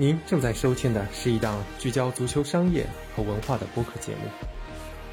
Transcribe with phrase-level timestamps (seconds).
[0.00, 4.30] 您正在收听的是一档聚焦足球商业和文化的播客节目，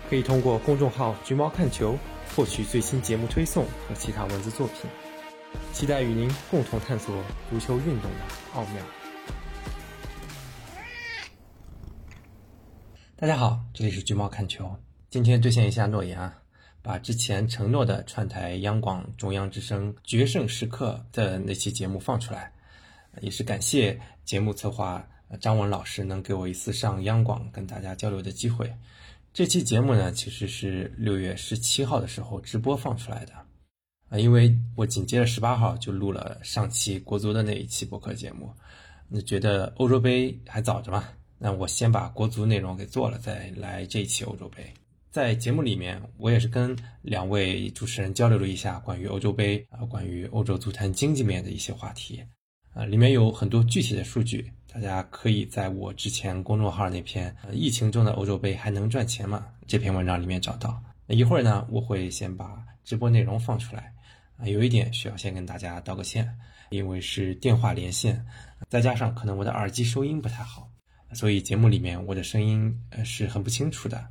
[0.07, 1.97] 可以通过公众号“橘猫看球”
[2.35, 4.87] 获取最新节目推送和其他文字作品。
[5.73, 7.19] 期待与您共同探索
[7.49, 8.19] 足球运动的
[8.53, 8.85] 奥妙。
[13.15, 14.71] 大家好，这里是橘猫看球。
[15.09, 16.31] 今天兑现一下诺言啊，
[16.83, 22.51] 把之前承诺的串台央广中央之声决胜时刻的那期节目放出来，
[23.21, 25.07] 也是感谢节目策划
[25.39, 28.73] 张文老师能给我一次上央广跟大家交流的机会。
[29.31, 33.33] 这期节目呢，其实是六月十七号的时候直播放出来的。
[34.09, 38.53] 啊，因为我紧接着十八号就录了上期国足的那一期播客节目，
[39.09, 41.03] 那觉得欧洲杯还早着嘛，
[41.37, 44.73] 那我先把国足内容给做了，再来这一期欧洲杯。
[45.09, 52.23] 在节目里面，我也是跟两位主持人交流了一下关于欧洲杯啊，关于欧洲足坛经济面的一些话题，
[52.75, 60.83] 啊，里面有很多具体的数据，大家可以在我之前公众号那篇《疫情中的欧洲杯还能赚钱吗》这篇文章里面找到。
[61.07, 63.93] 那一会儿呢，我会先把直播内容放出来。
[64.37, 66.29] 啊，有一点需要先跟大家道个歉，
[66.69, 68.25] 因为是电话连线，
[68.67, 70.69] 再加上可能我的耳机收音不太好，
[71.13, 74.05] 所以节目里面我的声音呃是很不清楚的。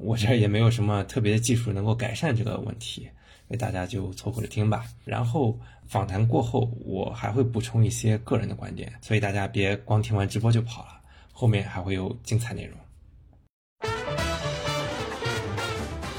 [0.00, 3.08] 我这也没有什么特别的技术能够改善这个问题，
[3.52, 4.86] 所以大家就凑合着听吧。
[5.04, 5.54] 然后
[5.86, 10.98] 访谈过后，我还会补充一些个人的观点，所以大家别光听完直播就跑了，
[11.34, 12.78] 后面还会有精彩内容。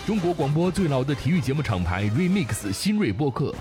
[0.06, 3.56] 中国广播最老的体育节目厂牌 Remix 新锐播客，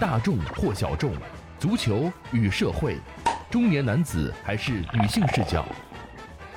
[0.00, 1.12] 大众或小众，
[1.58, 2.96] 足球与社会，
[3.50, 5.66] 中年男子还是女性视角，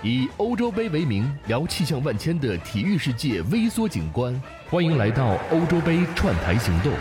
[0.03, 4.33] 以欧洲杯为名聊气象万千的体育世界微缩景观，
[4.67, 6.91] 欢迎来到欧洲杯串台行动。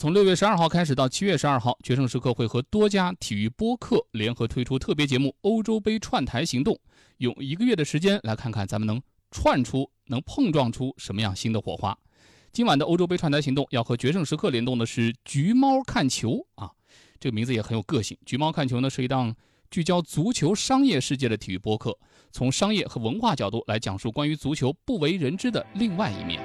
[0.00, 6.74] 从六月十二号开始到七月十二号，决胜时刻会和多家体育播客联合推出特别节目《欧洲杯串台行动》。
[7.18, 11.96] 用一个月的时间来看看咱们能串出、能碰撞出什么样新的火花。
[12.50, 16.72] 今晚的欧洲杯串台行动要和决胜时刻联动的是“橘猫看球”啊，
[17.24, 18.14] 这个名字也很有个性。
[18.26, 19.34] “橘猫看球”呢是一档
[19.70, 21.96] 聚焦足球商业世界的体育播客，
[22.30, 26.38] 从商业和文化角度来讲述关于足球不为人知的另外一面。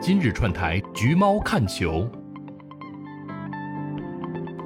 [0.00, 2.10] 今日串台“橘猫看球”。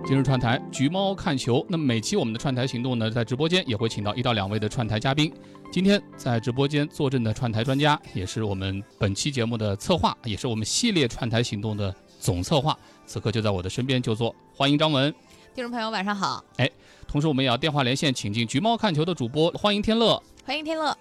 [0.06, 1.62] 今日串台，橘猫看球。
[1.68, 5.30] 那么每期我们的串台行动呢，在直播间也会请到一到两位的串台嘉宾。
[5.70, 14.34] 今天在直播间坐镇的串台专家，也是我们本期节目的策划，也是我们系列串台行动的总策划，此刻就在我的身边就坐。
[14.54, 15.14] 欢迎张文，
[15.54, 16.44] 听众朋友晚上好。
[16.56, 16.68] 哎，
[17.06, 20.20] 同时我们也要电话连线，请进橘猫看球的主播，欢迎天乐。
[20.44, 20.96] 欢迎天乐。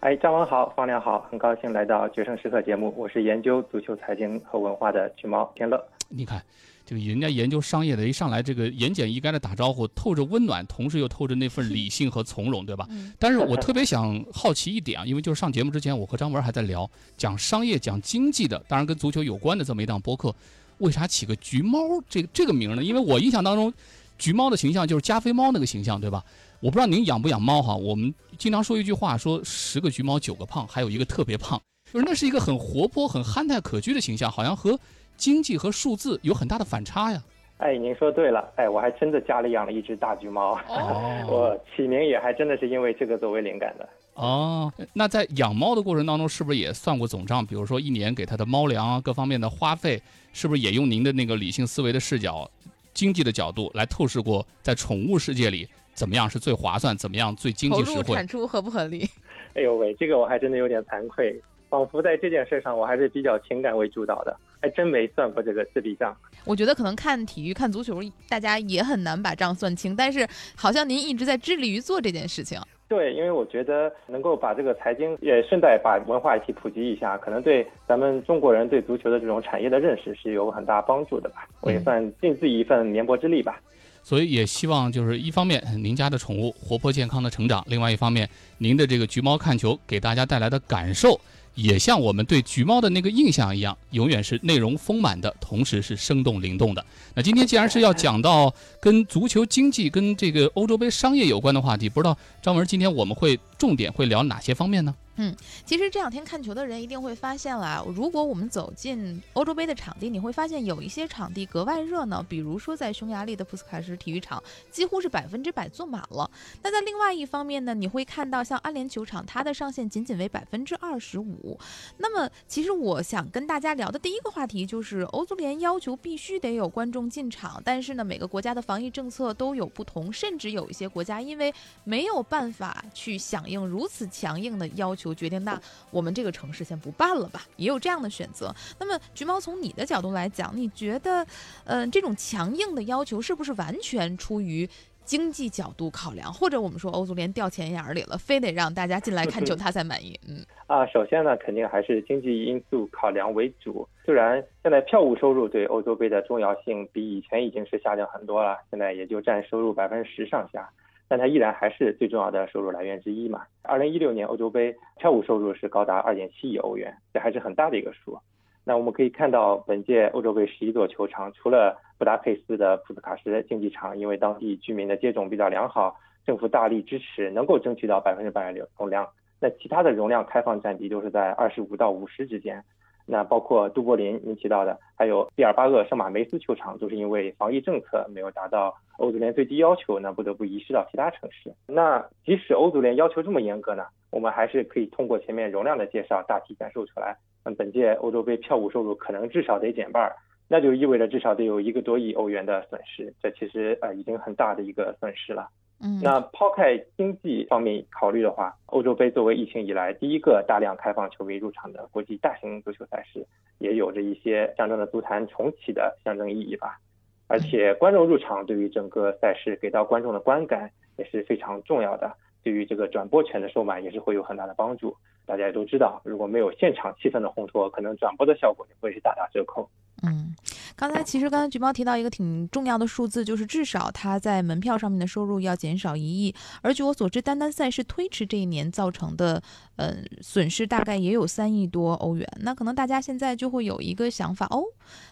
[0.00, 5.80] 哎，张文好，方亮好，很高兴来到决胜时刻节目，我是研究足球财经和文化的橘猫天乐。
[6.08, 6.42] 你看。
[6.88, 12.88] 这个人家研究商业的，一上来这个言简意赅的打招呼，透着温暖，同时又透着那份理性和从容，对吧？
[13.18, 20.34] 但是我特别想好奇一点啊，因为就是上节目之前，我和张文还在聊讲商业、讲经济的，当然跟足球有关的这么一档播客，
[20.78, 21.78] 为啥起个“橘猫”
[22.08, 22.82] 这个这个名呢？
[22.82, 23.72] 因为我印象当中，
[24.18, 26.24] 橘猫的形象就是加菲猫那个形象，对吧？
[26.60, 27.74] 我不知道您养不养猫哈？
[27.76, 31.60] 我们经常说一句话，说十个橘猫九个胖，还有一个特别胖，
[31.92, 34.78] 就是那是一个很活泼、很憨态可掬的形象，好像和。
[35.16, 37.20] 经济和数字有很大的反差呀！
[37.56, 40.56] 哎，您说对了，哎，我还真的家里养了一只大橘猫，
[41.26, 43.88] 我起名也还真的是因为这个作为灵感的。
[44.18, 47.46] 哦，那在养猫的过程当中，是不是也算过总账？
[47.46, 50.02] 比如说一年给它的猫粮啊，各方面的花费，
[50.32, 52.50] 是不是也用您的那个理性思维的视角、
[52.92, 58.16] 经济的角度来透视过，在宠物世界里怎么样是最划算，怎么样最经济实惠？
[58.16, 59.08] 产出合不合理？
[59.54, 64.36] 哎呦喂，这个我还真的有点惭愧，仿佛在这件事上我还是比较情感为主导的。
[64.60, 66.12] 还真没算过这个这笔账。
[66.44, 69.94] 我觉得可能看体育、看足球，大家也很难把账算清。
[69.94, 70.26] 但是
[70.56, 72.60] 好像您一直在致力于做这件事情。
[72.88, 81.46] 对，因为我觉得能够把这个财经也顺带把文化一起普及一下，可能对咱们中国人对足球的这种产业的认识是有很大帮助的吧。
[81.60, 83.60] 我也算尽自己一份绵薄之力吧。
[84.02, 88.26] 所以也希望就是一方面您家的宠物活泼健康的成长，另外一方面
[88.56, 91.20] 您的这个橘猫看球给大家带来的感受。
[91.58, 96.86] 也像我们对橘猫的那个印象一样，永远是内容丰满的，同时是生动灵动的。
[97.14, 104.94] 那今天既然是要讲到跟足球经济、跟这个欧洲杯商业有关的话题，不知道张文今天我们会重点会聊哪些方面呢？
[105.20, 105.34] 嗯，
[105.66, 116.30] 其实这两天看球的人一定会发现了，如果我们走进欧洲杯的场地，你会发现有一些场地格外热闹，比如说在匈牙利的普斯卡什体育场，几乎是百分之百坐满了。
[116.62, 121.58] 那在另外一方面呢，你会看到像安联球场，它的上限仅仅为百分之二十五。
[121.96, 135.07] 那么，其实我想跟大家聊的第一个话题就是，欧足联要求必须得有观众进场，但是呢，每个国家的防疫政策都有不同，甚至有一些国家因为没有办法去响应如此强硬的要求。
[135.14, 135.60] 决定那
[135.90, 138.54] 我们这个城市先不办了吧，也有这样的选择。
[138.78, 141.26] 那么橘猫从你的角度来讲，你觉得，
[141.64, 144.68] 嗯，这种强硬的要求是不是完全出于
[145.04, 150.18] 经济角度考量，或者我们说欧足联掉钱眼里了，非得让大家进来看 球他才满意？
[150.28, 153.88] 嗯啊，首先呢，肯定还是经济因素考量为主。
[154.04, 160.68] 虽然现在票务收入对欧洲杯的重要性比以前已经是下降很多了，现在也就占收入百分之十上下。
[161.08, 163.42] 但它依然还是最重要的收入来源之一嘛。
[163.62, 168.18] 二零一六年欧洲杯票务收入是高达二点七亿欧元，这还是很大的一个数。
[168.64, 179.08] 那我们可以看到，本届欧洲杯十一座球场，除了布达佩斯的普斯卡什竞技场，因为当地居民的接种比较良好，政府大力支持，能够争取到百分之百的容量。
[179.40, 182.62] 那其他的容量开放占比都是在二十五到五十之间。
[183.10, 191.50] 那包括都柏林您提到的，还有毕尔巴鄂圣马梅斯球场，都是因为防疫政策没有达到欧足联最低要求，那不得不移师到其他城市。
[191.66, 200.14] 那即使欧足联要求这么严格呢，我们还是可以通过前面容量的介绍，大体感受出来，那本届欧洲杯票务收入可能至少得减半儿，
[200.46, 205.48] 那就意味着至少得有一个多亿欧元的损失，这其实呃已经很大的一个损失了。
[205.80, 213.24] 嗯，那抛开经济方面考虑的话，欧洲杯作为疫情以来第一个大量开放球迷入场的国际大型足球赛事，
[213.58, 216.80] 也有着一些象征着足坛重启的象征意义吧。
[217.28, 224.96] 而且观众入场对于整个赛事给到观众的观感也是非常重要的，对于这个转播权的售卖也是会有很大的帮助。
[225.26, 229.68] 大家也都知道，如果没有现场气氛的烘托，可能转播的效果也会是大打折扣。
[230.02, 230.34] 嗯。
[230.78, 236.32] 刚才其实刚才橘猫提到一个挺重要的数字，就是至少它在门票上面的收入要减少一亿。
[236.62, 239.42] 而据我所知，单单赛事推迟这一年造成的，
[239.78, 242.24] 嗯，损失大概也有三亿多欧元。
[242.42, 244.62] 那可能大家现在就会有一个想法哦，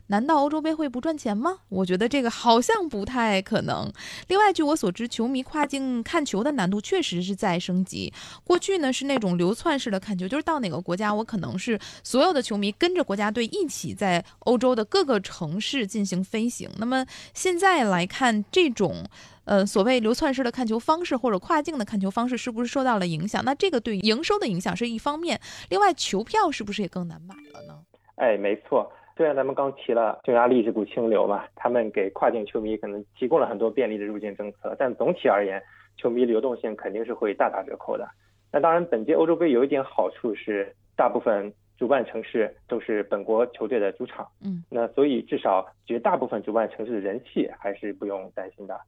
[0.06, 1.58] 难道欧洲杯会不赚钱吗？
[1.68, 3.92] 我觉得这个好像不太可能。
[4.28, 8.12] 另外，据我所知，球迷跨境看球的难度确实是在升级。
[8.44, 15.16] 过去呢是那种流窜式的看球，就是到哪个国家，我可能是所有的球迷跟着国家队一起在欧洲的各个。
[15.26, 16.70] 城市进行飞行。
[16.76, 17.04] 那么
[17.34, 19.04] 现在来看，这种
[19.46, 23.42] 呃所谓流窜式的看球方式或者跨境的看球方式，是不是受到了影响？
[23.44, 25.40] 那这个对营收的影响是一方面。
[25.70, 27.78] 另外，球票是不是也更难买了呢？
[28.16, 28.92] 哎，没错。
[29.16, 35.62] 虽然咱们刚提了匈牙利这股清流嘛，他们给跨境球迷可能提供了很多便利的入境政策，但总体而言，
[35.96, 38.06] 球迷流动性肯定是会大打折扣的。
[38.52, 41.52] 那当然，本届欧洲杯有一点好处是，大部分。
[41.78, 48.80] 主办城市都是本国球队的主场，嗯，那所以至少绝大部分主办城市的人气还是不用担心的。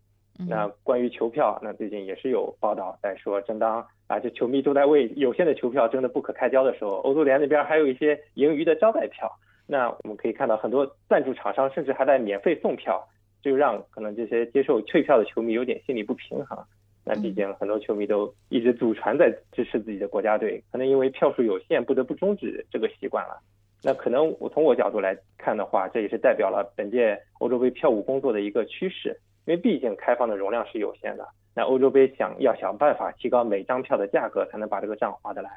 [0.46, 9.30] 那关于球票，那最近也是有报道在说，正当啊这球迷都在为有限的球票争得不可开交的时候，欧足联那边还有一些盈余的招待票。
[9.66, 13.06] 那我们可以看到，很多赞助厂商甚至还在免费送票，
[13.42, 16.58] 就让可能这些接受退票的球迷有点心理不平衡。
[17.04, 23.38] 那毕竟很多球迷都一直祖传在支持自己的国家队，可能因为票数有限，不得不终止这个习惯了。
[23.82, 31.26] 那可能我从我角度来看的话，这也是代表了本届欧洲杯票务工作的一个趋势，因为毕竟开放的容量是有限的。
[31.54, 35.50] 那欧洲杯想要想办法提高每张票的价格，才能把这个账划得来。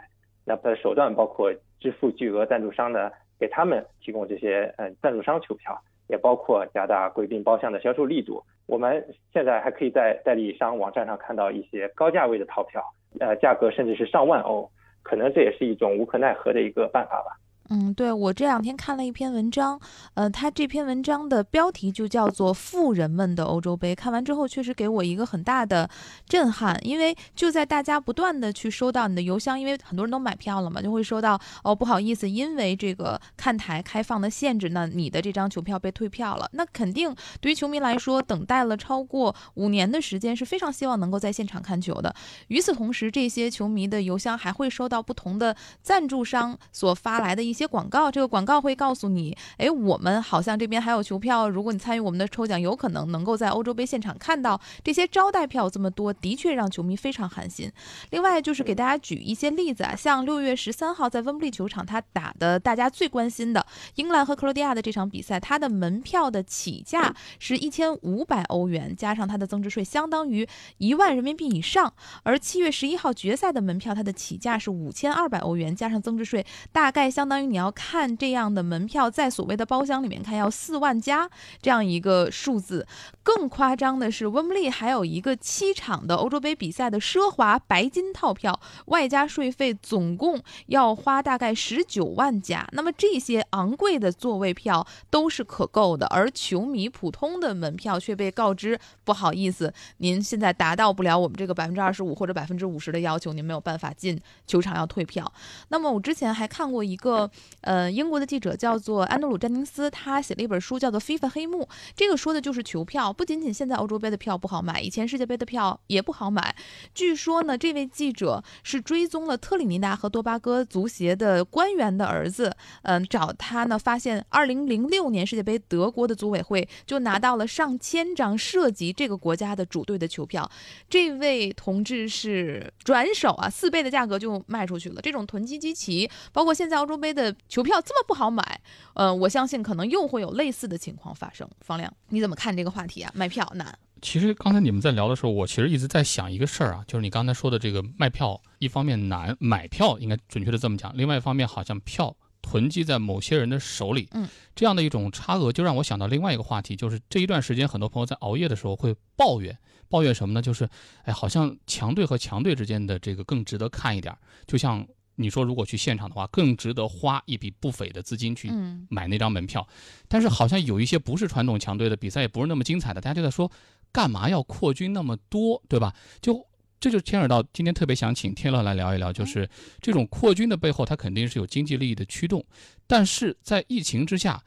[0.45, 5.77] 那它的手段包括支付巨额赞助商的，给他们提供这些嗯赞助商球票。
[6.07, 8.43] 也包括加大贵宾包厢的销售力度。
[8.65, 12.83] 我们现在还可以在代理商网站上看到一些高价位的套票，
[13.21, 14.69] 呃，价格甚至是上万欧，
[15.04, 17.37] 可能这也是一种无可奈何的一个办法吧。
[17.73, 19.80] 嗯，对我这两天看了一篇文章，
[20.13, 23.94] 呃，他这篇文章的标题就叫做《富人们的欧洲杯》。
[23.95, 25.90] 看完之后，确实给我一个很大的
[26.28, 36.49] 震撼，因为就在大家不断的去收到你的邮箱，因为很多人都买票了嘛，就会收到哦，不好意思，因为这个看台开放的限制那，你的这张球票被退票了。
[36.51, 42.13] 那肯定对于球迷来说，等待了超过五年的时间，是非常希望能够在现场看球的。
[42.49, 47.60] 与此同时，这些球迷的邮箱还会收到不同的赞助商所发来的一些。
[47.61, 57.71] 些广告，这个广告会告诉你，哎，我们好像这边还有球票，如果你参与我们的抽奖，有可能能够在欧洲杯现场看到这些招待票这么多，的确让球迷非常寒心。
[58.09, 63.63] 另外就是给大家举一些例子啊，像六月十三号在温布利球场他打的大家最关心的
[63.95, 70.47] 英格兰和克罗地亚的这场比赛，它的门票的起价是一千五百欧元，加上它的增值税，相当于
[70.80, 71.94] 一万人民币以上。
[72.23, 81.30] 而七月十一号决赛的门票，它的起价是五千二百欧元，加上增值税，大概相当于你要看这样的门票，在所谓的包厢里面看要四万加
[81.62, 82.86] 这样一个数字。
[83.24, 92.68] 更夸张的是，温布利还有一个七场的欧洲杯比赛的奢华白金套票，外加税费，总共要花大概十九万加。
[92.71, 105.31] 那么这些昂贵的座位票都是可购的，而球迷普通的门票却被告知不好意思，您现在达到不了我们这个百分之二十五或者百分之五十的要求，您没有办法进球场，要退票。
[105.69, 107.31] 那么我之前还看过一个
[107.61, 111.64] 呃英国的记者叫做安德鲁·詹宁斯，他写了一本书叫做《FIFA 黑幕》，
[111.95, 113.11] 这个说的就是球票。
[113.14, 116.56] 不仅仅现在欧洲杯的票不好买，以前世界杯的票也不好买。
[116.95, 130.50] 据说呢，这位记者是追踪了特立尼达和多巴哥足协的官员的儿子，嗯，找他呢，发现二零零六年世界杯德国的组委会就拿到了上千张涉及这个国家的主队的球票。
[130.90, 135.02] 这位同志是转手啊，四倍的价格就卖出去了。
[135.02, 138.61] 这种囤积积奇，包括现在欧洲杯的球票这么不好买，
[138.94, 141.45] 呃，我相信可能又会有类似的情况发生。
[141.59, 143.11] 方亮，你怎么看这个话题啊？
[143.13, 143.78] 卖票难。
[144.01, 159.56] 其实刚才你们在聊的时候，我其实一直在想一个事儿啊，就是你刚才说的这个卖票，一方面难买票，应该准确的这么讲；另外一方面，好像票囤积在某些人的手里，嗯，这样的一种差额，就让我想到另外一个话题，就是这一段时间很多朋友在熬夜的时候会抱怨，
[159.87, 160.42] 抱怨什么呢？
[160.42, 160.68] 就是，
[161.04, 164.16] 哎，好像强队和强队之间的这个更值得看一点，
[164.47, 164.87] 就像。
[165.15, 168.51] 你说如果去现场的话，更值得花一笔不菲的资金去
[168.89, 169.68] 买那张门票，
[170.07, 173.51] 但是好像有一些不是传统强队的比赛也不是那么精彩的，大家就在说，
[173.91, 175.94] 干嘛要扩军那么多，对吧？
[176.21, 176.45] 就
[176.80, 179.49] 这就牵扯到今天特别想请天乐来聊一聊，就是
[179.80, 182.44] 这种扩军的背后，它肯定是有经济利益的驱动，
[182.87, 184.41] 但是在疫情之下，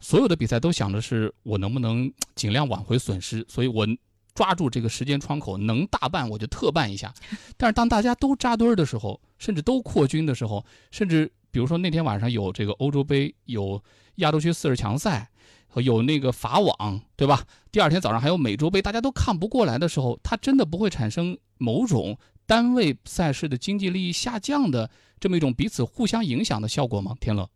[0.00, 3.86] 所有的比赛都想的是我能不能尽量挽回损失，所以我。
[4.34, 7.12] 抓住这个时间窗口，能大办我就特办一下。
[7.56, 13.82] 但是当大家都扎堆儿的时候，甚至都扩军的时候，甚至比如说那天晚上有这个欧洲杯，有
[14.16, 15.30] 亚洲区四十强赛，
[15.76, 17.40] 有那个法网，对吧？
[17.70, 24.90] 第二天早上还有美洲杯，大家都看不过来的时候，它真的不会产生某种单位赛事的经济利益下降的
[25.20, 27.14] 这么一种彼此互相影响的效果吗？
[27.20, 27.48] 天乐。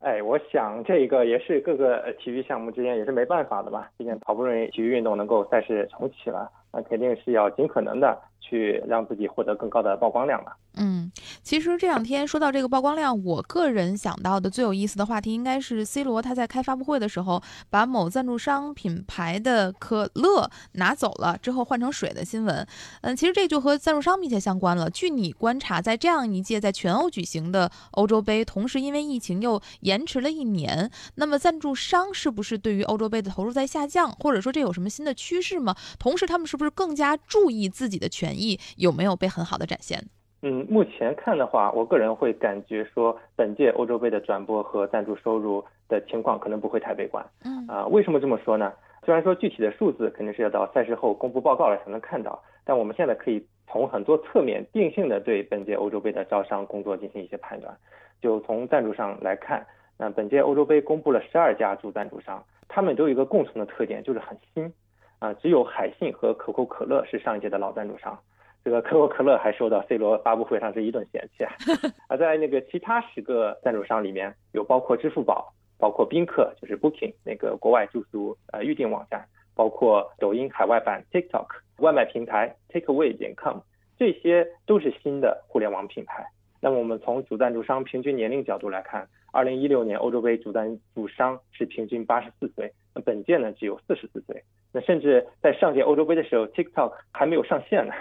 [0.00, 8.18] 哎，我想这个也是各个体育项目之间也是没办法的吧，毕竟好不容易体育运动能够赛事重启了，那肯定是要尽可能的。
[8.40, 10.56] 去让自己获得更高的曝光量吧。
[10.74, 11.10] 嗯，
[11.42, 22.66] 其实这两天说到这个曝光量，我个人想到的最有意思的话题，应该是 C 罗他在开发布会的时候，把某赞助商品牌的可乐拿走了之后换成水的新闻。
[23.00, 24.88] 嗯，其实这就和赞助商密切相关了。
[24.88, 35.74] 据你观察，在这样一届在全欧举行的欧洲杯，同时因为疫情又延迟了一年，那么赞助商是不是对于欧洲杯的投入在下降，或者说这有什么新的趋势吗？
[35.98, 38.52] 同时，他们是不是更加注意自己的权益？
[38.52, 39.98] 意有没有被很好的展现？
[40.42, 47.22] 嗯，目前看的话，我个人会感觉说，本届欧洲杯的转播和赞助收入的情况可能不会太悲观。
[47.44, 48.72] 嗯啊，为什么这么说呢？
[49.04, 57.76] 虽然说具体的数字肯定是要到赛事后公布报告了才能看到，但我们现在可以从很多侧面定性的对本届欧洲杯的招商工作进行一些判断。
[58.22, 59.66] 就从赞助上来看，
[59.98, 64.72] 那本届欧洲杯公布了十二家主赞助商，他们都有一个共同的特点，就是很新。
[65.20, 68.18] 啊，只有海信和可口可乐是上一届的老赞助商，
[68.64, 71.44] 这个可口可乐还受到 C 罗发布会上是一顿嫌弃。
[72.08, 79.24] 而在那个其他十个赞助商里面，有包括支付宝，包括宾客，就是 Booking 那个国外住宿呃预订网站，
[79.54, 81.46] 包括抖音海外版 TikTok
[81.78, 83.58] 外卖平台 Takeaway 点 com，
[83.98, 86.24] 这些都是新的互联网品牌。
[86.62, 94.42] 那么我们从主赞助商平均年龄角度来看，二零一六年欧洲杯主赞助商是平均八十四岁，那本届呢只有四十四岁。
[94.72, 97.92] 那甚至在上届欧洲杯的时候，TikTok 还没有上线呢。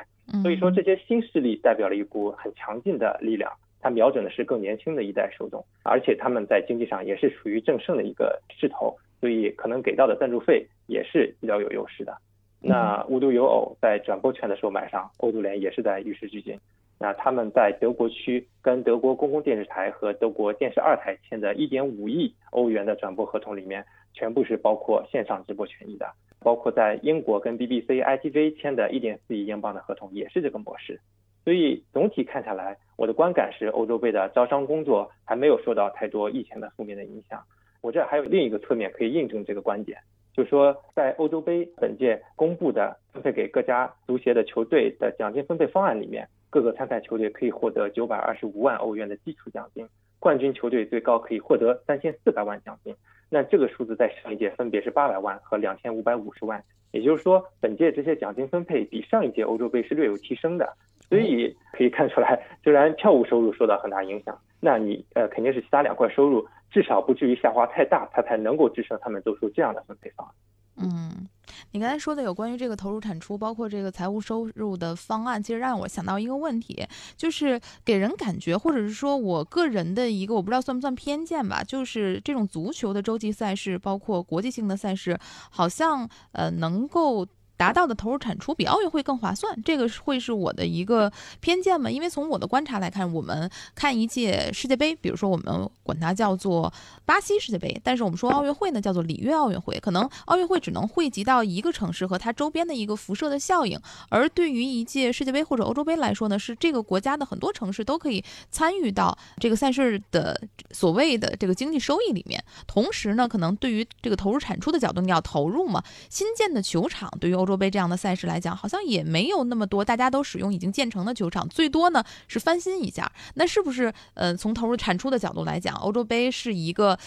[0.44, 12.16] 所以说，这些新势力代表了一股很强劲的力量，它瞄准的是更年轻的一代受众，而且他们在经济上也是处于正盛的一个势头，所以可能给到的赞助费也是比较有优势的。
[12.62, 16.60] 那无独有偶，在转播权的时候买上，欧足联也是在与时俱进。
[17.00, 23.84] 那他们在德国区跟德国公共电视台和德国电视二台签的1.5亿欧元的转播合同里面，
[24.20, 26.06] 全部是包括线上直播权益的。
[26.42, 30.98] 包括在英国跟 BBC、ITV 签的1.4亿英镑的合同也是这个模式，
[31.44, 37.44] 所以总体看下来，我的观感是，欧洲杯的招商工作还没有受到太多疫情的负面的影响。
[37.82, 40.00] 我这还有另一个侧面可以印证这个观点，
[40.34, 49.86] 就是说，在欧洲杯本届公布的分配给各家足协的球队的奖金分配方案里面，各个参赛球队可以获得九百二十五万欧元的基础奖金，
[50.20, 52.96] 冠军球队最高可以获得三千四百万奖金。
[53.30, 60.74] 那这个数字在上一届分别是八百万和两千五百五十万，也就是说，本届这些奖金分配比上一届欧洲杯是略有提升的。
[61.08, 70.34] 所以可以看出来，虽然票务收入受到很大影响，那你呃肯定是其他两块收入至少不至于下滑太大，它才能够支撑他们做出这样的分配方案。
[70.78, 71.28] 嗯，
[71.72, 76.86] 你刚才说的有关于这个投入产出，包括这个财务收入的方案，其实让我想到一个问题，
[77.18, 87.28] 就是给人感觉，或者是说我个人的一个我不知道算不算偏见吧，就是这种足球的洲际赛事，包括国际性的赛事，好像呃能够。
[87.60, 91.12] 达到的投入产出比奥运会更划算，这个会是我的一个
[91.42, 91.92] 偏见吗？
[91.92, 96.72] 因为从我的观察来看，我们看一届世界杯，比如说我们管它叫做
[97.04, 123.12] 巴西世界杯，但是我们说奥运会呢叫做里约奥运会，可能奥运会只能汇集到一个城市和它周边的一个辐射的效应，而对于一届世界杯或者欧洲杯来说呢，是这个国家的很多城市都可以参与到这个赛事的所谓的这个经济收益里面，同时呢，可能对于这个投入产出的角度，你要投入嘛，新建的球场对于欧洲杯这样的赛事来讲，好像也没有那么多，大家都使用已经建成的球场，最多呢是翻新一下。
[123.36, 126.98] 那是不是呃，从投入产出的角度来讲，欧洲杯是一个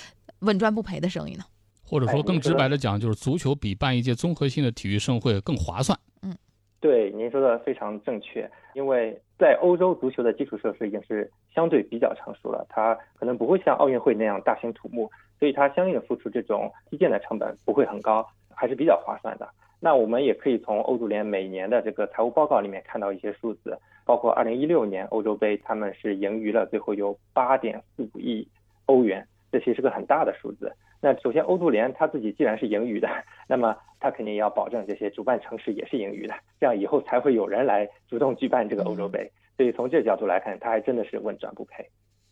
[0.40, 1.44] 稳赚不赔的生意呢？
[1.84, 5.98] 或者说更直白的讲，就是足球比办一届综合性的体育盛会更划算。
[6.22, 6.34] 嗯，
[6.80, 8.50] 对，您说的非常正确。
[8.74, 19.46] 因为在欧洲，足球的基础设施已经是相对比较成熟了，它可能不会像奥运会那样大兴土木，所以它相应的付出这种基建的成本不会很高，还是比较划算的。
[19.84, 28.46] 那我们也可以从欧足联每年的这个财务报告里面看到一些数字，包括二零一六年欧洲杯，他们是盈余了，最后有八点四五亿
[28.86, 30.72] 欧元，这其实是个很大的数字。
[31.00, 33.08] 那首先，欧足联他自己既然是盈余的，
[33.48, 39.28] 那么他肯定也要保证这些主办城市也是盈余的，这样以后才会有人来主动举办这个欧洲杯。
[39.56, 41.84] 所以从这个角度来看，它还真的是稳赚不赔。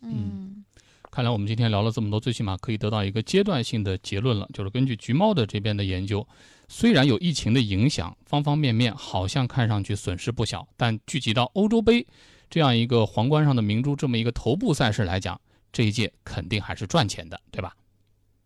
[0.03, 0.65] 嗯。
[1.11, 6.25] 看来我们今天聊了这么多，最起码可以得到一个阶段性的结论了，就是根据橘猫的这边的研究，
[6.73, 12.07] 虽然有疫情的影响，方方面面好像看上去损失不小，但聚集到欧洲杯
[12.49, 15.39] 这样一个皇冠上的明珠，这么一个头部赛事来讲，
[15.73, 17.75] 这一届肯定还是赚钱的，对吧？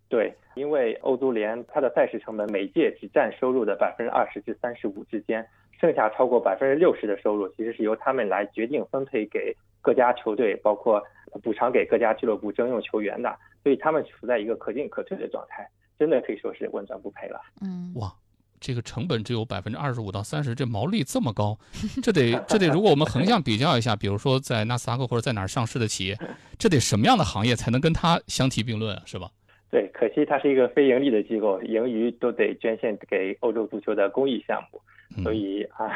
[0.09, 5.47] 对，因为欧足联它的赛事成本每届只占收入的百分之二十至三十五之间，
[5.79, 11.03] 剩下超过百分之六十的收入其实是由他们来决定分配给各家球队，包括。
[11.43, 17.41] 补偿给各家俱乐部征用球员的，所以他们处在一个可进可退的状态，真的可以说是稳赚不赔了。
[17.61, 18.13] 嗯，哇，
[18.61, 21.59] 这个成本只有百分之二十五到三十，这毛利这么高，
[22.03, 26.19] 这得这得，如果我们横向比较一下，比如说在纳斯达克或者在哪儿上市的企业，
[26.59, 29.03] 这得什么样的行业才能跟它相提并论啊？
[29.07, 29.31] 是吧？
[29.71, 35.91] 对，可惜它是一个非盈利的机构，盈余都得捐献给欧洲足球的公益项目，所以啊。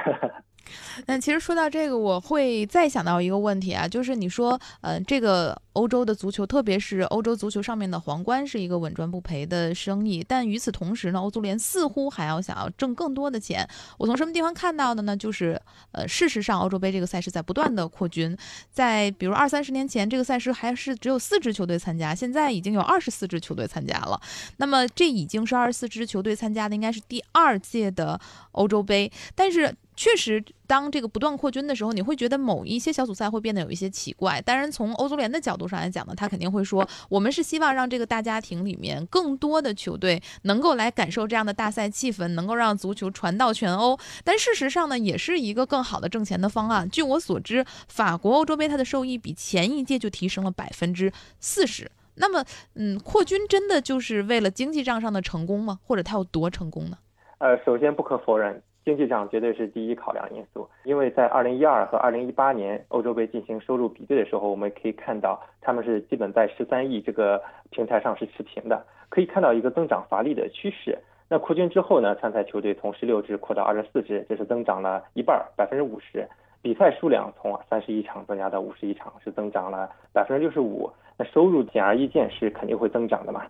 [1.07, 10.25] 那其实说到这个，我会再想到一个问题啊，就是你说，呃，这个欧洲的足球，特别是欧洲足球上面的皇冠，是一个稳赚不赔的生意。
[10.27, 13.69] 但与此同时呢，欧足联似乎还要想要挣更多的钱。
[13.97, 15.17] 我从什么地方看到的呢？
[15.17, 15.61] 就是，
[15.93, 18.37] 呃，事实上，欧洲杯这个赛事在不断的扩军。
[18.71, 24.21] 在比如二三十年前，这个赛事还是只有四支球队参加，现在已经有二十四支球队参加了。
[24.57, 28.21] 那么这已经是二十四支球队参加的，应该是第二届的
[28.53, 29.11] 欧洲杯。
[29.35, 34.41] 但是确实，当这个不断扩军的时候，你会觉得某一些小组赛会变得有一些奇怪。
[34.41, 43.99] 当然，从欧足联的角度上来讲呢，他肯定会说，我们是希望让这个大家庭里面更多的球队能够来感受这样的大赛气氛，能够让足球传到全欧。
[44.23, 46.89] 但事实上呢，也是一个更好的挣钱的方案。
[46.89, 51.91] 据我所知，法国欧洲杯它的收益比前一届就提升了百分之四十。
[52.15, 52.45] 那么，
[52.77, 55.81] 嗯，扩军真的就是为了经济账上的成功吗？
[55.83, 56.99] 或者它有多成功呢？
[57.39, 58.63] 呃，首先不可否认。
[58.89, 70.99] 经济上绝对是第一考量因素，因为在二零一二和二零一八年欧洲杯进行收入比对的时候，我们可以看到他们是基本在十三亿这个平台上是持平的，可以看到一个增长乏力的趋势。
[71.29, 76.27] 那扩军之后呢，参赛球队从十六支扩到二十四支，这是增长了一半，百分之五十。
[76.63, 80.91] 比赛数量从三十一场增加到五十一场，是增长了百分之六十五。
[81.19, 83.43] 那收入显而易见是肯定会增长的嘛。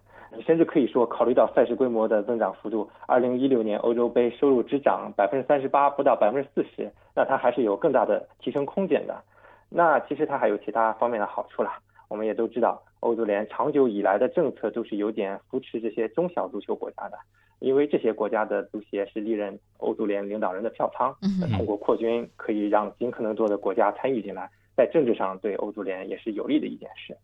[0.46, 9.22] 甚至可以说，考虑到赛事规模的增长幅度，二零一六年欧洲杯收入只涨百分之三十八，不到百分之四十，那它还是有更大的提升空间的。
[9.70, 11.78] 那其实它还有其他方面的好处啦。
[12.08, 17.18] 我们也都知道，欧足联长久以来的政策都是有点扶持这些中小足球国家的，
[17.58, 21.14] 因为这些国家的足协是历任欧足联领导人的票仓，
[21.56, 24.48] 通过扩军可以让尽可能多的国家参与进来。
[24.76, 27.16] 在政治上对欧足联也是有利的一件事。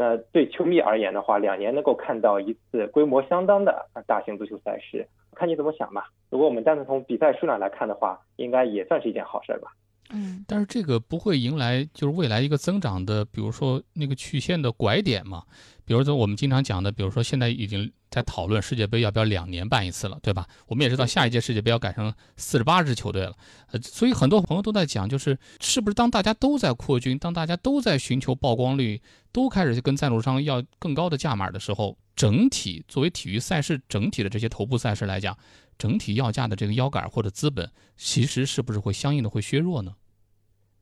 [0.00, 6.08] 那对球迷而言的话，两年能够看到一次规模相当的大型足球赛事，看你怎么想吧。
[6.30, 9.72] 如果我们单纯从比赛数量来看的话，应该也算是一件好事吧。
[10.14, 15.42] 嗯，但是这个不会迎来就是未来一个增长的，比如说那个曲线的拐点嘛？
[15.88, 20.46] 比如说我们经常讲的，比如说现在已经在讨论世界杯要不要两年办一次了，对吧？
[20.66, 23.34] 我们也知道下一届世界杯要改成四十八支球队了，
[23.72, 29.00] 呃，所以很多朋友都在讲，就是是不是当大家都在扩军，当大家都在寻求曝光率，
[29.32, 35.36] 都开始跟赞助商要更高的价码的时候，整体作为体育赛事整体的这些头部赛事来讲。
[35.78, 39.94] 整体要价的这个腰杆或者资本，其实是不是会相应的会削弱呢？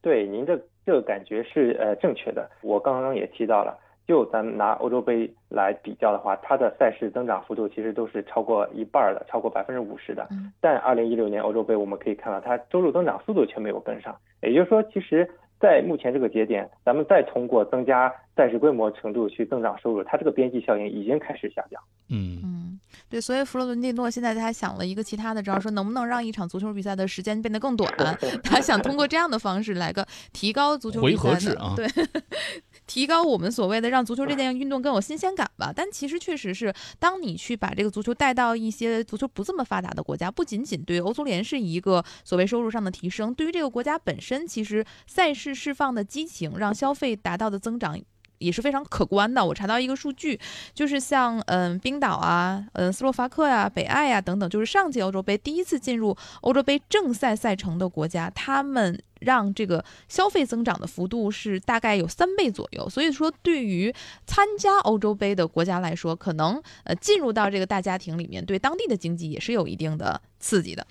[0.00, 2.50] 对，您的这个感觉是呃正确的。
[2.62, 10.28] 我刚刚也提到了，就咱们拿欧洲杯来比较的话，它的赛事增长幅度其实都是超过一半的，超过百分之五十的。
[10.60, 14.16] 但二零一六年欧洲杯我们可以看到，它收入增长速度却没有跟上。
[14.42, 15.28] 也就是说，其实。
[15.58, 21.82] 在目前这个节点，咱们再通过增加赛事规模程度去增长收入，它这个边际效应已经开始下降。
[22.10, 27.90] 嗯嗯，对，所以弗洛伦蒂诺现在他还想了一个其他的招，说能不能让一场足球比赛的时间变得更短？
[28.44, 31.86] 他想通过这样的方式来个提高足球比赛的对。
[32.86, 47.98] 提高我们所谓的让足球这件运动更有新鲜感吧，但其实确实是，当你去把这个足球带到一些足球不这么发达的国家，不仅仅对欧足联是一个所谓收入上的提升，对于这个国家本身，其实赛事释放的激情，让消费达到的增长。
[48.38, 49.44] 也是非常可观的。
[49.44, 50.38] 我查到一个数据，
[50.74, 62.88] 就是像嗯冰岛啊、嗯斯洛伐克呀、北爱呀等等，就是上届欧洲杯第一次进入欧洲杯正赛赛程的国家，他们让这个消费增长的幅度是大概有三倍左右。
[62.88, 63.94] 所以说，对于
[64.26, 70.86] 参加欧洲杯的国家来说，可能呃进入到这个大家庭里面，对当地的经济也是有一定的刺激的。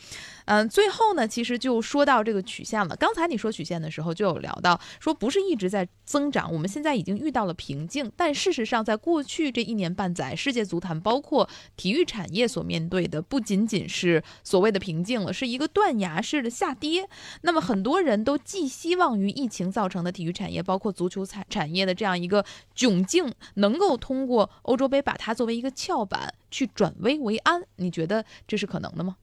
[0.47, 2.95] 嗯，最后呢，其实就说到这个曲线了。
[2.97, 8.11] 刚才你说曲线的时候，就有聊到说不是一直在增长，我们现在已经遇到了瓶颈。
[8.15, 17.09] 但事实上，在过去这一年半载，世界足坛包括体育产业所面对的，不仅仅是所谓的瓶颈了，是一个断崖式的下跌。
[17.41, 27.63] 那么很多人都寄希望于疫情造成的体育产业，包括足球产产业的这样一个窘境，能够通过欧洲杯把它作为一个翘板去转危为安。
[27.77, 29.15] 你觉得这是可能的吗？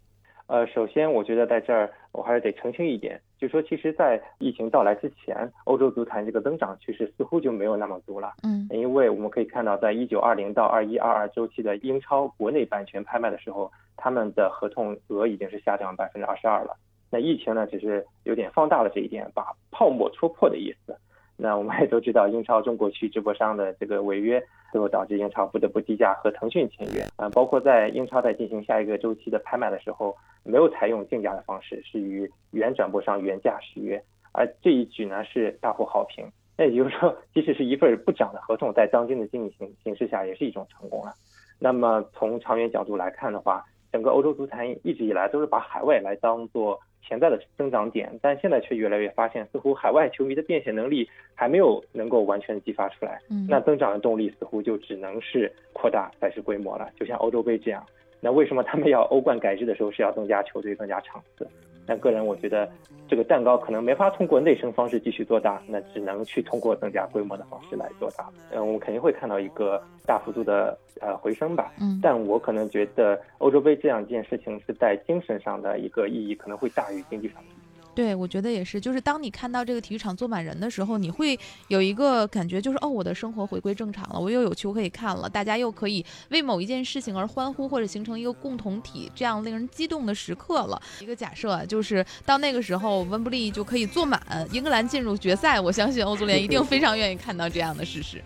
[0.47, 8.33] 呃，首先我觉得在这儿我还是得澄清一点，就说其实，在疫情到来之前，欧洲足坛这个增长趋势似乎就没有那么足了。
[8.43, 16.77] 嗯，因为我们可以看到，在一九二零到二一二二周期的英超国内版权拍卖的时候，他们的合同额已经是下降百分之二十二了。
[17.11, 20.95] 那疫情呢，只是有点放大了这一点，把泡沫戳破的意思。
[21.37, 27.03] 那我们也都知道，英超中国区直播商的这个违约，最后导致英超不得不低价和腾讯签约。
[27.17, 34.03] 啊，包括在英超在进行下一个周期的拍卖的时候，没有采用竞价的方式，是与原转播商原价续约。
[34.33, 36.25] 而这一举呢，是大获好评。
[36.57, 41.13] 那也就是说，即使是一份不涨的合同，在当今的经济形形势下，也是一种成功了。
[41.59, 46.81] 那么从长远角度来看的话，整个欧洲足坛一直以来都是把海外来当做。
[47.05, 53.21] 潜在的增长点，但现在却越来越发现，似乎海外球迷的变现能力还没有能够完全激发出来。
[53.29, 57.85] 嗯，那增长的动力似乎就只能是扩大赛事规模了，就像欧洲杯这样。
[58.25, 61.45] 那为什么他们要欧冠改制的时候是要增加球队、增加场次？
[61.85, 62.71] 但个人我觉得，
[63.09, 68.31] 这个蛋糕可能没法通过内生方式继续做大，那只能去通过增加规模的方式来做大。
[68.53, 71.73] 嗯，我们肯定会看到一个大幅度的呃回升吧。
[71.81, 77.49] 嗯，但我可能觉得欧洲杯这样一件事情是在精神上的一个意义可能会大于经济上的。
[77.95, 90.81] 对，我觉得也是，就是当你看到这个体育场坐满人的时候，你会有一个感觉，就是哦，我的生活回归正常了，我又有球可以看了，大家又可以为某一件事情而欢呼，或者形成一个共同体，这样令人激动的时刻了。
[91.01, 98.23] 一个假设就是到那个时候，温布利就可以坐满，英格兰进入决赛，我相信欧足联一定非常愿意看到这样的事实。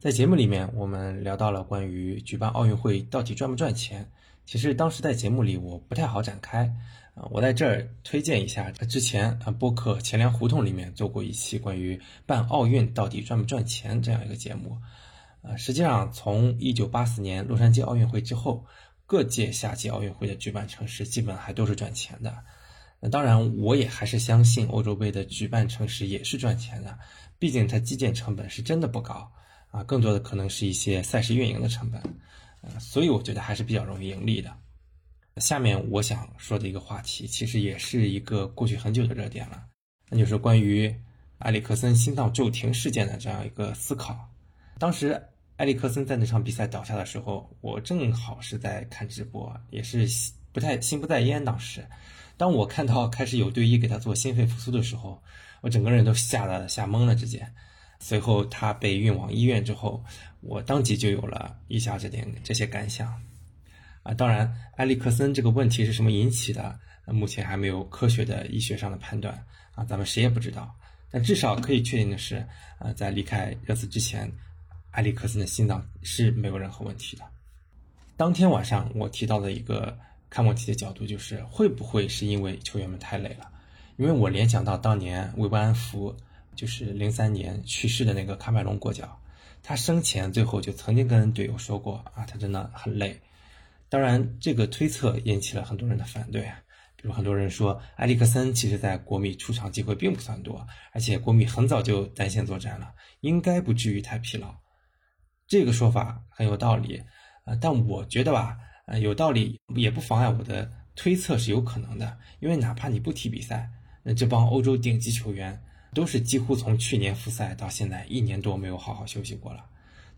[0.00, 4.08] 在节目里面，我们聊到了关于举办奥运会到底赚不赚钱。
[4.46, 6.72] 其实当时在节目里我不太好展开，
[7.16, 14.78] 啊，我在这儿推荐一下，之前啊播客《钱粮胡同》里面做过一期关于办奥运到底赚不赚钱这样一个节目。
[15.42, 18.64] 呃，实际上从1984年洛杉矶奥运会之后，
[19.04, 22.32] 各届夏季奥运会的举办城市基本还都是赚钱的。
[23.00, 26.96] 那当然，我也还是相信欧洲杯的举办城市也是赚钱的，
[27.36, 29.28] 毕竟它基建成本是真的不高。
[29.70, 32.00] 啊，更多的可能是一些赛事运营的成本，
[32.62, 34.54] 呃，所以我觉得还是比较容易盈利的。
[35.36, 39.62] 下面我想说的一个话题，其实也是一个过去很久的热点了，
[40.08, 40.92] 那就是关于
[41.38, 44.28] 埃里克森心脏骤停事件的这样一个思考。
[44.78, 45.22] 当时
[45.58, 50.08] 埃里克森在那场比赛倒下的时候，我正好是在看直播，也是
[50.50, 51.44] 不太心不在焉。
[51.44, 51.86] 当时，
[52.36, 55.22] 当我看到开始有队医给他做心肺复苏的时候，
[55.60, 57.46] 我整个人都吓得吓懵了，直接。
[58.00, 60.02] 随后他被运往医院之后，
[60.40, 63.12] 我当即就有了以下这点这些感想。
[64.04, 69.34] 啊，当然，埃里克森这个问题是什么引起的，目前还没有科学的医学上的判断
[69.74, 70.72] 啊，咱们谁也不知道。
[71.10, 72.46] 但至少可以确定的是，
[72.78, 74.30] 呃，在离开热刺之前，
[74.92, 77.24] 埃里克森的心脏是没有任何问题的。
[78.16, 79.98] 当天晚上我提到的一个
[80.30, 83.50] 看问题的角度就是，会不会是因为球员们太累了？
[83.96, 86.16] 因为我联想到当年维班福。
[86.58, 89.16] 就是零三年去世的那个卡麦隆过脚，
[89.62, 93.16] 他生前最后就曾经跟队友说过啊，他真的很累。
[93.88, 96.42] 当然，这个推测引起了很多人的反对，
[96.96, 104.52] 比如很多人说埃里克森其实在国米出场机会并不算多，而且国米很早就单线作战了，应该不至于太疲劳。
[105.46, 107.00] 这个说法很有道理，
[107.44, 113.70] 呃，但我觉得吧，呃，有道理也不妨碍我的推测是有可能的，因为哪怕你不踢比赛，
[114.02, 115.62] 那这帮欧洲顶级球员。
[115.94, 119.64] 都是几乎从去年复赛到现在一年多没有好好休息过了。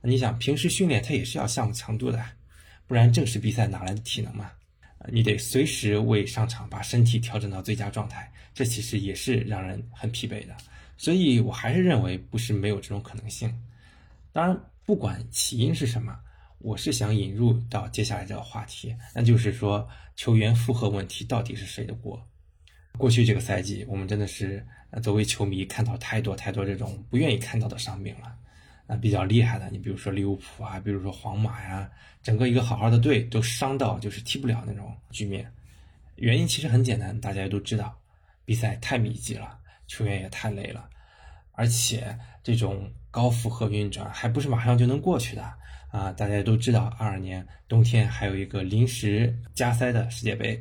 [0.00, 2.24] 那你想，平时训练他也是要项目强度的，
[2.86, 4.50] 不然正式比赛哪来的体能嘛？
[5.08, 10.54] 你得随时为上场把身体调整到最佳状态，这其实也是让人很疲惫的。
[10.98, 13.50] 所以我还是认为不是没有这种可能性。
[14.32, 16.18] 当然，不管起因是什么，
[16.58, 22.22] 我是想引入到接下来这个话题，那就是说球员负荷问题到底是谁的锅？
[23.00, 24.64] 过去这个赛季，我们真的是。
[24.92, 28.34] 那作为球迷，看到太多太多这种不愿意看到的伤病了。
[28.88, 31.88] 那比较厉害的，你比如说利物浦啊，比如说皇马呀，
[32.24, 35.48] 整个一个好好的队都伤到就是踢不了那种局面。
[36.16, 37.96] 原因其实很简单，大家也都知道，
[38.44, 40.90] 比赛太密集了，球员也太累了，
[41.52, 45.54] 而且这种高负荷运转还不是马上就能过去的
[45.92, 46.10] 啊！
[46.10, 50.60] 大家都知道，二二年冬天还有一个临时加塞的世界杯。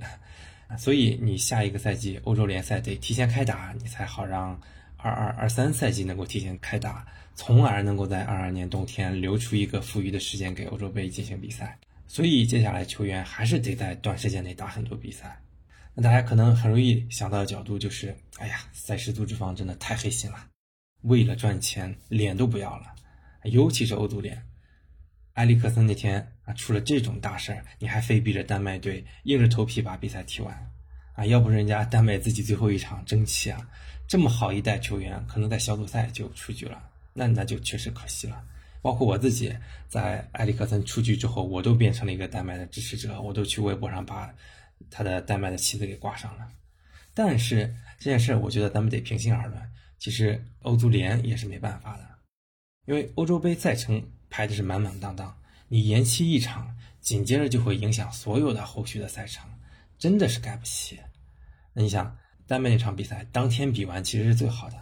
[0.78, 4.60] 所以你下一个赛季欧洲联赛得提前开打，你才好让
[4.98, 7.06] 二二二三赛季能够提前开打，
[7.36, 11.78] 从而能够在二二年冬天留出一个富余的时间给欧洲杯进行比赛。
[12.08, 15.40] 所以接下来球员还是得在短时间内打很多比赛。
[15.94, 20.48] 那大家可能很容易想到的角度就是：哎呀，赛事组织方真的太黑心了，
[21.02, 22.94] 为了赚钱脸都不要了，
[23.44, 24.42] 尤其是欧足联。
[25.40, 30.70] 埃里克森那天啊，出了这种大事儿，你还非逼着丹麦队硬着头皮把比赛踢完，
[31.14, 33.70] 啊，要不人家丹麦自己最后一场争气啊，
[34.06, 38.44] 这么好一代球员可能在小组赛就出局了，那那就确实可惜了。
[38.82, 39.56] 包括我自己
[39.88, 44.36] 在埃里克森出局之后，我都变成了一个丹麦的支持者，我都去微博上把
[44.92, 46.50] 他的丹麦的旗子给挂上了。
[47.14, 52.06] 但是这件事，我觉得咱们得平心而论，其实欧足联也是没办法的，
[52.88, 54.04] 因为欧洲杯赛程。
[54.30, 55.36] 排的是满满当当，
[55.68, 59.50] 你延期一场，紧接着就会影响所有的后续的赛程，
[59.98, 61.00] 真的是盖不起。
[61.74, 62.16] 那你想，
[62.48, 64.76] 丹麦那场比赛当天比完其实是最好的。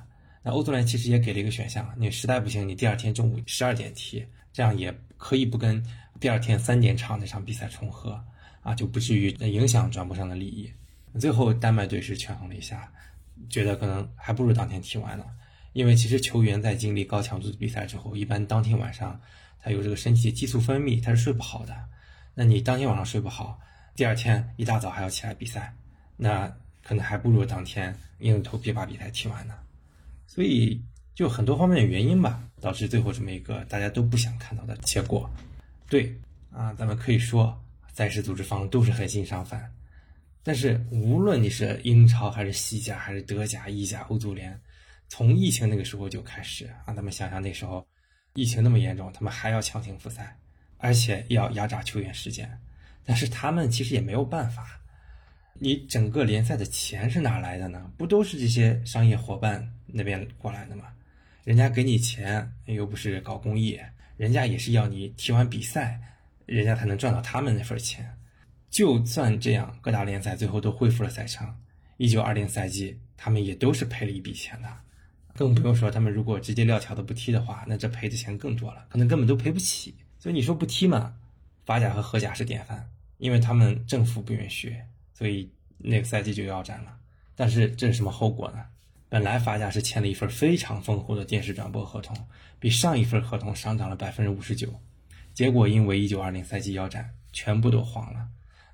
[0.43, 5.83] 那欧足联其实也给了一个选项，你实在不行，你第二天中午十二点踢，这样也可以不跟
[6.19, 8.23] 第二天三点场那场比赛重合
[8.62, 10.71] 啊，就不至于影响转播上的利益。
[11.19, 12.91] 最后丹麦队是权衡了一下，
[13.49, 15.25] 觉得可能还不如当天踢完呢。
[15.78, 19.22] 因为其实球员在经历高强度的比赛之后，一般当天晚上
[19.60, 21.86] 他有这个身体激素分泌，他是睡不好的。
[22.34, 23.60] 那你当天晚上睡不好，
[23.96, 25.72] 第二天一大早还要起来比赛，
[26.16, 29.54] 那可能还不如当天硬着头皮把比赛踢完呢。
[30.26, 30.82] 所以
[31.13, 35.30] 就很多方面的原因吧，导致最后这么一个大家都不想看到的结果。
[35.88, 36.12] 对
[36.52, 37.56] 啊，咱们可以说
[37.94, 39.72] 赛事组织方都是狠心商贩，
[40.42, 44.60] 但是无论你是英超还是西甲还是德甲、意甲、欧足联。
[45.10, 47.86] 从疫情那个时候就开始啊，他们想想那时候，
[48.34, 50.38] 疫情那么严重，他们还要强行复赛，
[50.78, 52.60] 而且要压榨球员时间，
[53.04, 54.80] 但是他们其实也没有办法。
[55.60, 57.91] 你整个联赛的钱是哪来的呢？
[57.98, 60.86] 不都是这些商业伙伴那边过来的吗？
[61.43, 63.80] 人家给你钱又不是搞公益，
[64.17, 66.00] 人家也是要你踢完比赛，
[66.46, 68.13] 人家才能赚到他们那份钱。
[68.70, 71.52] 就算这样，各大联赛最后都恢复了赛程，
[71.96, 74.67] 一九二零赛季他们也都是赔了一笔钱的。
[75.38, 79.93] 更不用说他们如果直接撂挑子不踢的话，那这赔的钱更多了，可能根本都赔不起。
[80.17, 81.13] 所以你说不踢嘛？
[81.63, 84.76] 法甲和荷甲是典范，因为他们政府不允许，
[85.13, 85.47] 所以
[85.78, 86.97] 那个赛季就腰斩了。
[87.36, 88.65] 但是这是什么后果呢？
[89.10, 92.17] 本来法甲是签了一份非常丰厚的电视转播合同，
[92.60, 94.67] 比上一份合同上涨了百分之五十九，
[95.36, 98.28] 结果因为一九二零赛季腰斩，全部都黄了，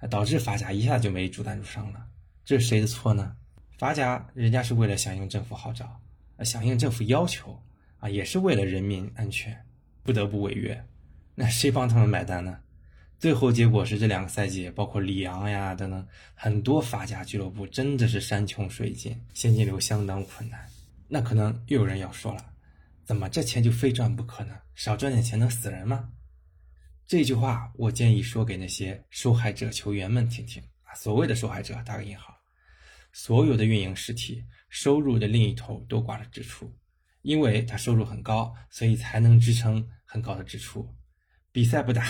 [0.10, 2.06] 导致法甲一下就没主赞助商了。
[2.46, 3.36] 这是谁的错呢？
[3.78, 6.00] 法甲人家是为了响应政府号召。
[6.42, 7.62] 响应政府要求，
[7.98, 9.66] 啊，也是为了人民安全，
[10.02, 10.86] 不得不违约。
[11.36, 12.60] 那谁帮他们买单呢？
[13.20, 20.60] 最后结果是这两个赛季，包括里昂呀等等很多法甲俱乐部真的是山穷水尽，现金流相当困难。
[21.08, 22.46] 那可能又有人要说了，
[23.06, 24.58] 怎么这钱就非赚不可呢？
[24.76, 26.10] 少赚点钱能死人吗？
[27.08, 30.94] 这句话我建议说给那些受害者球员们听听啊。
[30.96, 32.36] 所谓的受害者打个引号，
[33.12, 36.74] 所有的运营实体收入的另一头都挂着支出，
[37.22, 40.90] 因为他收入很高，所以才能支撑很高的支出。
[41.52, 42.04] 比赛不打。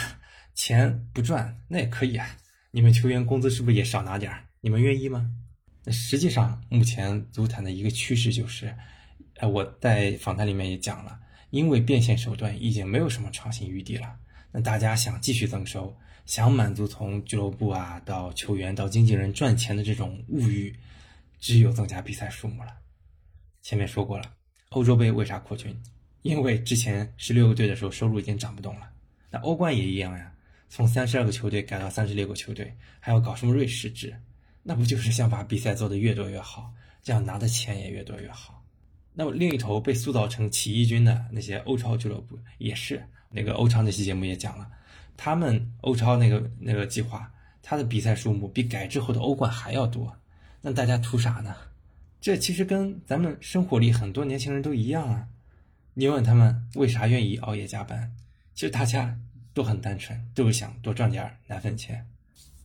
[0.55, 2.37] 钱不赚那也可以啊，
[2.69, 4.45] 你们球员工资是不是也少拿点儿？
[4.61, 5.31] 你们愿意吗？
[5.83, 8.71] 那实际上目前足坛的一个趋势就是，
[9.37, 14.15] 呃，我在访谈里面也讲了，因为变现手段已经没有什么创新余地了，
[14.51, 15.97] 那大家想继续增收，
[16.27, 20.71] 想满足从俱乐部啊到球员到经纪人赚钱的这种物欲，
[21.43, 22.73] 只有增加比赛数目了。
[23.61, 24.33] 前面说过了，
[24.69, 25.77] 欧洲杯为啥扩军？
[26.21, 28.89] 因为之前十六个队的时候收入已经涨不动了，
[29.29, 30.33] 那欧冠也一样呀。
[30.69, 34.15] 从三十二个球队改到三十六个球队，还要搞什么瑞士制？
[34.63, 38.63] 那不就是想把比赛做得越多越好，这样拿的钱也越多越好？
[39.13, 44.71] 那么另一头被塑造成起义军的那些欧超俱乐部也是，那个欧超那期节目也讲了，
[45.17, 47.29] 他们欧超那个那个计划，
[47.61, 50.17] 他的比赛数目比改之后的欧冠还要多。
[50.65, 51.55] 那大家图啥呢？
[52.19, 55.27] 这其实跟咱们生活里很多年轻人都一样啊。
[55.93, 58.11] 你问他们为啥愿意熬夜加班？
[58.55, 59.15] 其实大家。
[59.55, 62.03] 都很单纯，都是想多赚点奶粉钱。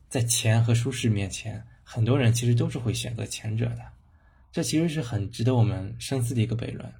[0.08, 3.82] 在钱和舒适面前，很多人其实都是会选择前者的。
[4.50, 6.90] 这其实是很值得我们深思的一个悖论。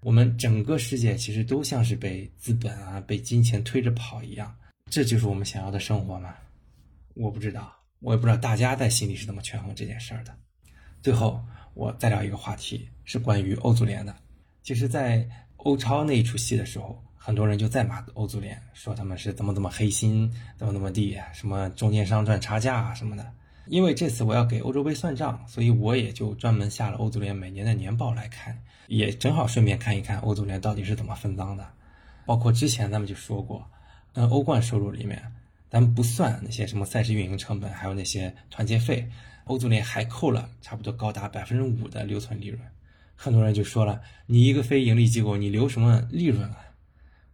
[0.00, 4.54] 我们整个世界其实都像是被资本啊、被金钱推着跑一样。
[4.90, 6.34] 这就是我们想要的生活吗？
[7.14, 10.34] 我不知道，我也不知道大家在心里是怎么权衡这件事儿的。
[11.02, 14.14] 最后，我再聊一个话题，是关于欧足联的。
[14.62, 17.02] 其实，在欧超那一出戏的时候。
[17.18, 23.32] 很多人就在骂欧足联，说他们是怎么怎么黑心，怎么怎么地，什么中间商赚差价啊什么的。
[23.66, 28.56] 因为这次我要给欧洲杯算账，所以我也就专门下了欧足联每年的年报来看，
[28.86, 31.68] 也正好顺便看一看欧足联到底是怎么分赃的。
[32.24, 33.68] 包括之前咱们就说过，
[34.12, 35.20] 嗯，欧冠收入里面，
[35.68, 39.10] 咱们不算那些什么赛事运营成本，还有那些团结费，
[39.44, 42.60] 欧足联还扣了差不多高达百分之五的留存利润。
[43.14, 46.58] 很多人就说了，你一个非盈利机构，你留什么利润啊？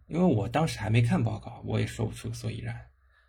[0.07, 2.75] 因为我当时还没看报告，我也说不出个所以然。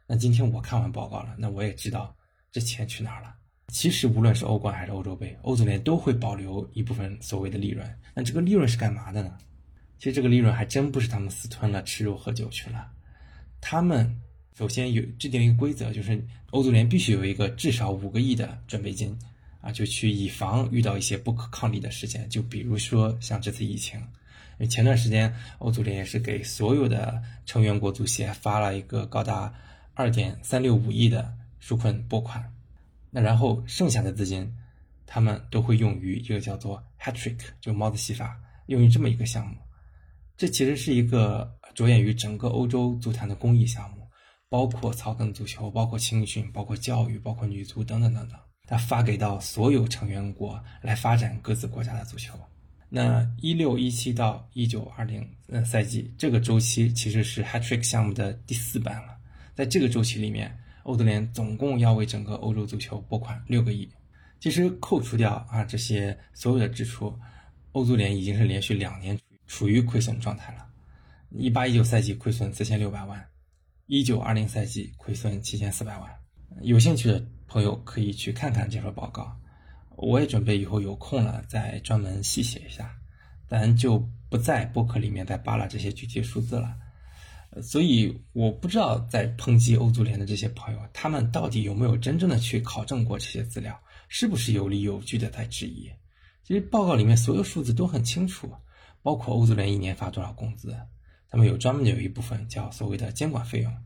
[0.07, 2.14] 那今天我看完报告了，那我也知道
[2.53, 3.35] 这钱去哪儿了。
[3.69, 7.99] 其实无论是欧冠还是欧洲杯，欧足联都会保留一部分所谓的利润。
[8.14, 9.37] 那这个利润是干嘛的呢？
[9.99, 12.90] 其实这个利润还真不是他们私吞了吃肉喝酒去了。
[13.61, 14.21] 他们
[14.57, 19.19] 首先有制定一个规则，就是欧足联必须有一个至少五个亿的准备金
[19.61, 24.01] 啊，就去以防遇到一些不可抗力的事件，就比如说像这次疫情。
[24.71, 29.53] 前段时间，欧足联也是给所有的成员国足协发了一个高达
[29.95, 32.53] 二点三六五亿的纾困拨款。
[33.11, 34.55] 那然后剩下的资金，
[35.07, 39.57] 他们都会用于一个叫做 Hat Trick，就帽子戏法，用于这么一个项目。
[40.37, 43.94] 这其实是一个着眼于整个欧洲足坛的公益项目，
[44.55, 48.38] 包括草根足球，包括青训，包括教育，包括女足等等等等。
[48.69, 52.38] 他发给到所有成员国来发展各自国家的足球。
[52.88, 59.17] 那一六一七到一九二零呃赛季这个周期其实是 Hat Trick 项目的第四版了，
[59.57, 63.90] 在这个周期里面，欧足联总共要为整个欧洲足球拨款六个亿。
[64.38, 67.12] 其实扣除掉啊这些所有的支出，
[67.73, 70.64] 欧足联已经是连续两年处于亏损状态了。
[71.31, 73.21] 一八一九赛季亏损四千六百万，
[73.87, 76.11] 一九二零赛季亏损七千四百万。
[76.62, 79.37] 有兴趣的朋友可以去看看这份报告。
[79.97, 82.90] 我也准备以后有空了再专门细写一下，
[83.47, 83.99] 咱就
[84.31, 86.75] 不在播客里面再扒拉这些具体数字了。
[87.62, 95.90] 所以我不知道在抨击欧足联的这些朋友，他们到底有没有真正的去考证过这些资料，是不是有理有据的在质疑？
[96.42, 98.51] 其实报告里面所有数字都很清楚，
[99.03, 100.75] 包括欧足联一年发多少工资，
[101.35, 103.77] 他们有专门的有一部分叫所谓的监管费用，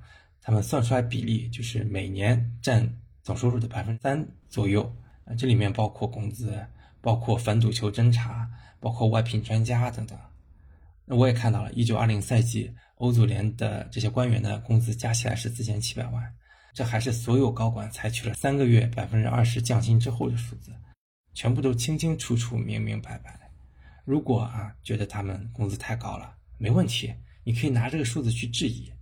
[0.42, 2.86] 他们算出来比例就是每年占
[3.22, 4.94] 总收入的百分之三左右。
[5.38, 6.62] 这里面包括工资，
[7.00, 8.46] 包括反赌球侦查，
[8.80, 10.18] 包括外聘专家等等。
[11.06, 16.22] 那我也看到了，一九二零赛季欧足联的这些官员的工资加起来是四千七百万，
[16.74, 20.70] 这还是所有高管采取了三个月百分之二十降薪之后的数字，
[21.32, 23.50] 全部都清清楚楚、明明白白。
[24.04, 27.14] 如果啊觉得他们工资太高了，没问题，
[27.48, 28.92] 你可以拿这个数字去质疑。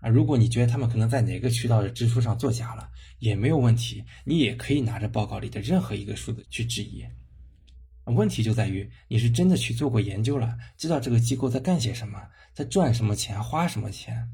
[0.00, 7.02] 啊，如果你觉得他们可能在哪个渠道的支出上作假了，也没有问题，你也可以拿着报告里的任何一个数字去质疑。
[8.04, 14.28] 问题就在于你是真的去做过研究了，知道这个机构在干些什么，在赚什么钱，花什么钱。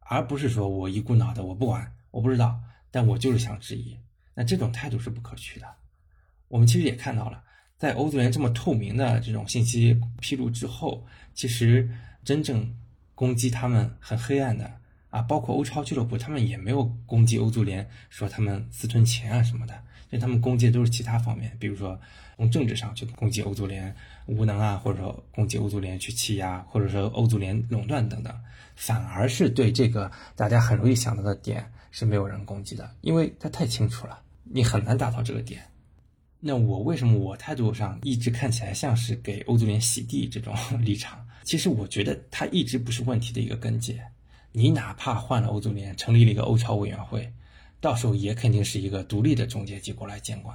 [0.00, 2.60] 而不是说我一股脑的我不管，我不知道，
[2.90, 3.96] 但我就是想质疑。
[4.34, 5.66] 那这种态度是不可取的。
[6.48, 7.42] 我们其实也看到了，
[7.78, 11.88] 在欧足联这么透明的这种信息披露之后，其实
[12.22, 12.76] 真正
[13.20, 14.78] 攻击他们很黑暗的
[15.10, 19.74] 啊，包括欧超俱乐部，他们也没有攻击欧足联，说他们私吞钱啊什么的。
[20.08, 22.00] 因为他们攻击的都是其他方面，比如说
[22.38, 23.94] 从政治上去攻击欧足联
[24.24, 28.34] 无能啊，或者说攻击欧足联去欺压，或者说欧足联垄断等等，
[28.74, 35.60] 反而是对这个大家很容易想到的点是没有人攻击的，因为他太清楚了，你很难达到这个点。
[36.40, 41.26] 那我为什么我态度上一直看起来像是给欧足联洗地这种 立场？
[41.42, 44.00] 其实我觉得它一直不是问题的一个根结。
[44.52, 47.32] 你哪怕换了欧足联，成立了一个欧超委员会。
[47.80, 50.54] 到时候也肯定是一个独立的中介机构来监管，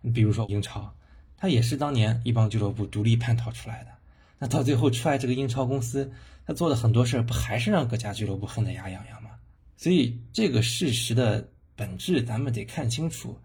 [0.00, 0.94] 你比如说英超，
[1.36, 3.90] 它也是当年一帮俱乐部独立叛逃出来的，
[4.38, 6.12] 那到最后出来这个英超公司，
[6.46, 9.30] 他做的很多事儿不还是让各家俱乐部恨得牙痒痒吗？
[9.76, 13.36] 所以这个事实的本质咱们得看清楚，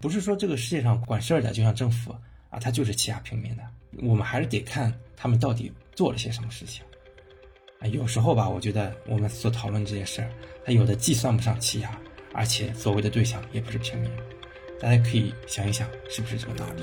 [0.00, 2.10] 不是说这个世界上管事儿的就像政府
[2.50, 3.62] 啊，他就是欺压平民的，
[4.00, 6.84] 我们还是得看他们到底做了些什么事情。
[7.78, 10.30] 啊，有时候吧，我觉得我们所讨论这些事儿，
[10.64, 11.98] 它有的既算不上欺压。
[12.34, 14.10] 而且所谓的对象也不是平民，
[14.80, 16.82] 大家可以想一想，是不是这个道理？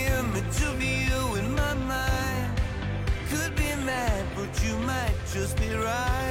[5.33, 6.30] just be right.